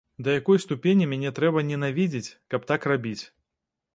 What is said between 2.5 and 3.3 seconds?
каб так рабіць?